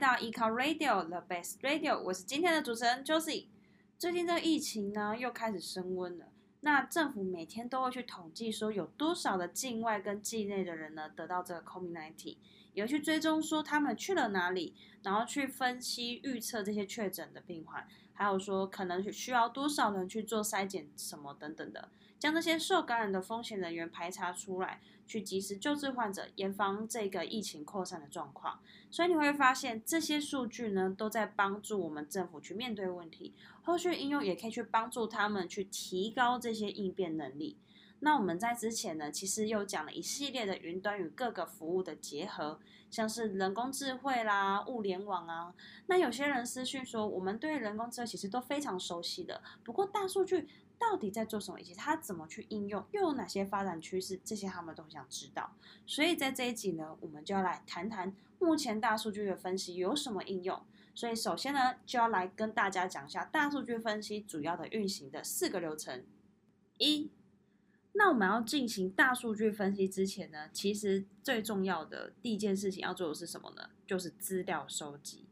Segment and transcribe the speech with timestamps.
[0.00, 3.48] 到 Eco Radio The Best Radio，我是今天的主持人 Josie。
[3.98, 6.28] 最近这个疫情呢又开始升温了，
[6.60, 12.38] 那政府每天都会去统计说有多少的境外跟境内的人呢得到这个 COVID-19，
[12.72, 17.86] 也会去追踪说他们去了哪里，然后去分析预测这些确诊的病患，
[18.20, 21.88] 还有说可能需要多少人去做筛检什么等等的。
[22.18, 28.60] 将这些受感染的风险人员排查出来，去及时救治患者，严防这个疫情扩散的状况。
[28.90, 33.32] 所以你会发现，这些数据呢，都在帮助我们政府去面对问题。
[33.62, 37.56] 后续应用也可以去帮助他们去提高这些应变能力。
[38.00, 45.54] 那我们在之前呢，其实又讲了一系列的云端与各个服务的结合，像是人工智慧啦、物联网啊。
[45.86, 50.48] 那有些人私讯说，我们对人工智慧其实都非常熟悉的，不过大数据。
[50.80, 55.52] 到底在做什么，以及它怎么去应用，又有哪些发展趋势，这些他们都很想知道。
[55.86, 60.58] 所以在这一集呢，我们就要来谈谈目前大数据的分析有什么应用。
[60.94, 66.02] 所以首先呢，就要来跟大家讲一下大数据分析主要的运行的四个流程。
[66.78, 67.10] 一，
[67.92, 73.70] 那我们要进行大数据分析之前呢，其实最重要的第一件事情要做的是什么呢？
[73.86, 75.26] 就是资料收集。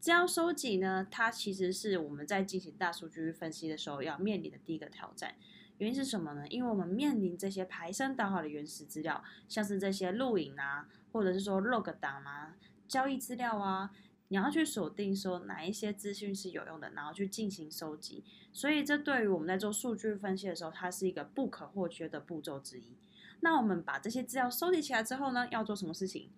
[0.00, 5.34] 资料收集呢，它其实是我们在进行大数据分析的时候要面临的第一个挑战。
[5.78, 6.46] 原因是什么呢？
[6.48, 12.56] 因为我们面临这些排山倒海的原始资料，像是这些录影啊，或者是说 log 档啊、
[12.88, 13.90] 交易资料啊，
[14.28, 18.24] 你要去锁定说哪一些资讯是有用的，然后去进行收集。
[18.52, 22.96] 所以这对于我们在做数据分析的时候，它是一个不可或缺的步骤之一。
[23.40, 26.30] 那我们把这些资料收集起来之后呢，要做什么事情？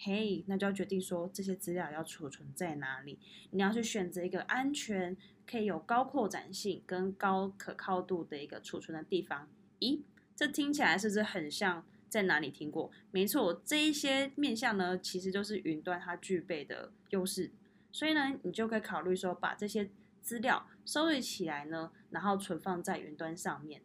[0.00, 3.18] 嘿那就要决定说这些资料要储存在哪里。
[3.50, 9.48] 你要去选择一个安全、可以有高扩展性跟高可靠度的一个储存的地方。
[9.80, 10.02] 咦，
[10.36, 12.90] 这听起来是不是很像在哪里听过？
[13.10, 17.50] 没错，这一些面向呢，其实就是云端它具备的优势。
[17.92, 19.90] 所以呢，你就可以考虑说，把这些
[20.20, 23.82] 资料收集起来呢，然后存放在云端上面。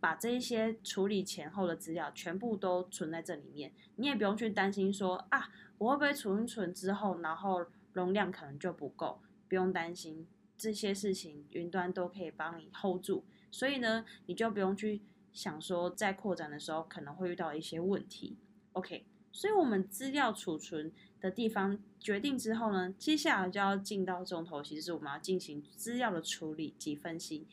[0.00, 5.48] 把这一些处理前后的资料全部都存在这里面，你也不用去担心说啊，
[5.78, 10.26] 我会不会存存之后，然后容量可能就不够，不用担心
[10.58, 15.00] 这些事情，云端都可以帮你 hold 住，所以呢，你就不用去
[15.34, 18.38] 想说在扩展的时候可能会遇到一些问题。
[18.72, 20.90] OK，所以我们资料储存
[21.20, 27.46] 的地方决定之后呢，接下来就要进到重头戏，就是我们要进行资料的处理及分析。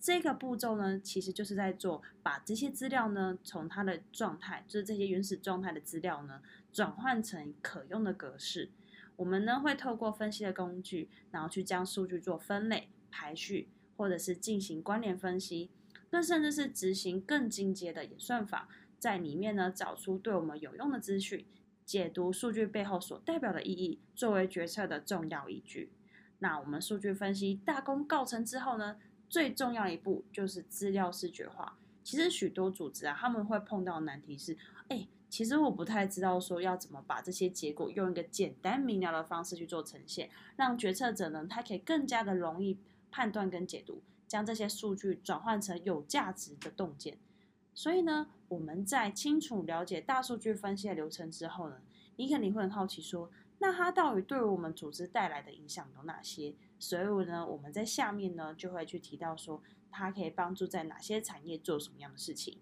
[0.00, 8.70] 这个步骤呢，其实就是在做把这些资料呢，从它的状态，就是这些原始状态的资料呢，转换成可用的格式。
[9.16, 15.70] 我们呢会透过分析的工具，然后去将数据做分类、排序，或者是进行关联分析，
[16.14, 18.68] 那甚至是执行更进阶的演算法，
[19.00, 21.44] 在里面呢找出对我们有用的资讯，
[21.84, 25.90] 解读数据背后所代表的意义，作为决策的重要依据。
[26.38, 28.96] 那我们数据分析大功告成之后呢，
[29.28, 31.76] 最重要一步就是资料视觉化。
[32.04, 42.78] 其实许多组织啊，他们会碰到的难题是，哎，其实我不太知道说要怎么把这些结果用一个简单明了的方式去做呈现，让决策者呢，他可以更加的容易
[43.10, 44.00] 判断跟解读，
[44.34, 47.20] 将这些数据转换成有价值的洞见。
[47.72, 51.80] 所以呢，我们在清楚了解大数据分析的流程之后呢，
[52.16, 53.30] 你肯定会很好奇说，
[53.60, 56.56] 那它到底对我们组织带来的影响有哪些？
[56.80, 59.62] 所以呢，我们在下面呢就会去提到说，
[59.92, 62.58] 它可以帮助在哪些产业做什么样的事情。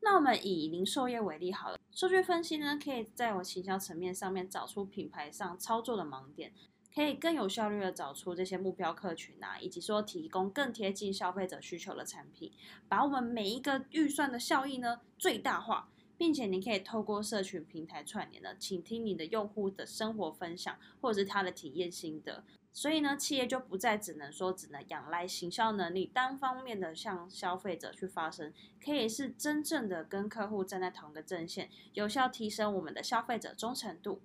[0.00, 6.52] 那我们以零售业为例好了，数据分析呢可以在我行销层面上面找出品牌上操作的盲点，
[6.94, 12.52] 可以更有效率的找出这些目标客群啊，以及说提供更贴近消费者需求的产品，
[12.88, 15.88] 把我们每一个预算的效益呢最大化。
[16.16, 22.44] 并且你可以透过社群平台串联的，倾听你的用户的生活分享，或者是他的体验心得。
[22.72, 28.52] 所以呢，企业就不再只能说只能仰赖行销能力，单方面的向消费者去发声，
[28.82, 34.22] 可以是真正的跟客户站在同一个阵线，有效提升我们的消费者忠诚度。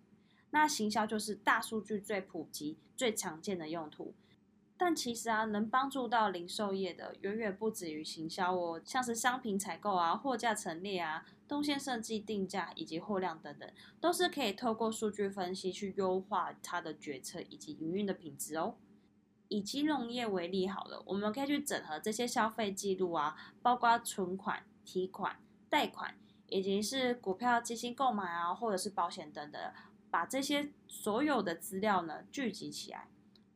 [0.51, 4.13] 那行销就是大数据最普及、最常见的用途。
[4.77, 13.69] 但其实啊，能帮助到零售业的远远不止于行销哦，像是商品采购啊、货架陈列啊、动线设计、定价以及货量等等，
[13.99, 18.75] 都是可以透过数据分析去优化它的决策以及营运的品质哦。
[19.49, 26.15] 以金融业为例好了，我们可以去整合这些消费记录啊，包括存款、提款、贷款，
[26.47, 29.61] 以及是股票、基金购买啊，或者是保险等等，
[30.11, 33.07] 把这些所有的资料呢聚集起来。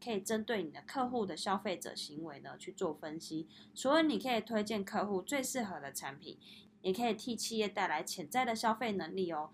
[0.03, 6.37] 可以针对你的客户的消费者行为呢去做分析，除了你可以推荐客户最适合的产品，
[6.81, 9.49] 也可以替企业带来潜在的消费能力哦。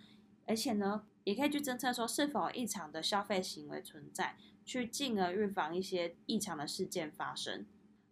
[0.48, 7.68] 而且呢，也可以去侦测说是否异常的消费行为存在，去进而预防一些异常的事件发生。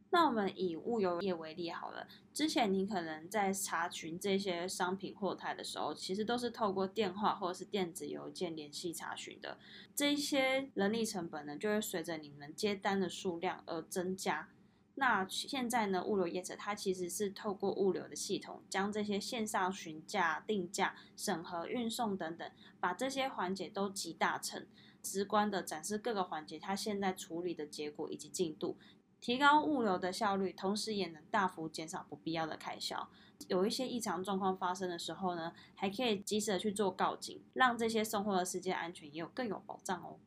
[0.10, 9.58] 那我们以物流业为例好了，之前你可能在查询这些商品货态的时候，其实都是透过电话或者是电子邮件联系查询的，
[9.94, 14.48] 这些人力成本呢，就会随着你们接单的数量而增加。
[14.96, 22.50] 那现在呢，物流业者它其实是透过物流的系统，将这些线上询价、定价、审核、运送等等，
[22.80, 24.66] 把这些环节都集大成，
[25.04, 28.78] 直观的展示各个环节它现在处理的结果以及进度。
[29.20, 33.10] 提高物流的效率，同时也能大幅减少不必要的开销。
[33.48, 40.18] 有一些异常状况发生的时候呢，还可以及时的去做告警，让这些送货的世界安全也有更有保障哦。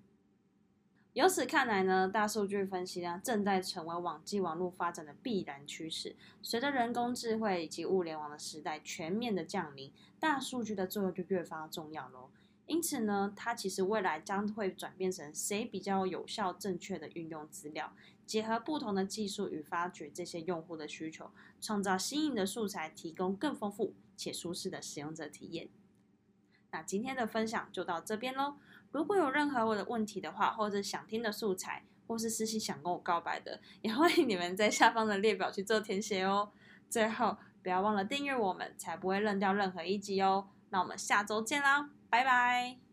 [1.15, 6.15] 由此看来呢，大数据分析呢正在成为网际网络发展的必然趋势。
[6.41, 12.31] 随着人工智慧以及物联网的时代全面的降临，大数据的作用就越发重要喽。
[12.67, 17.93] 因此呢，它其实未来将会转变成谁比较有效、正确的运用资料，
[18.31, 25.69] 结合不同的技术与发掘这些用户的需求，创造新颖的素材，提供更丰富且舒适的使用者体验。
[26.71, 28.55] 那今天的分享就到这边喽。
[28.93, 36.53] 如果有任何我的问题的话，或者想听的素材，或是私信想跟我告白的，也欢迎你们在下方的列表去做填写哦。
[36.89, 40.51] 最后，不要忘了订阅我们，才不会漏掉任何一集哦。
[40.69, 41.91] 那我们下周见啦！
[42.09, 42.90] 拜拜。